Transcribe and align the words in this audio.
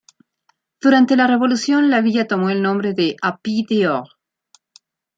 Durante 0.81 1.15
la 1.15 1.27
Revolución, 1.27 1.91
la 1.91 2.01
villa 2.01 2.25
tomó 2.25 2.49
el 2.49 2.63
nombre 2.63 2.95
de 2.95 3.15
"Épi-d’Or". 3.21 4.09